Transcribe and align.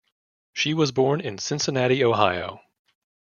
She 0.53 0.73
was 0.73 0.91
born 0.91 1.21
in 1.21 1.37
Cincinnati, 1.37 2.03
Ohio. 2.03 2.63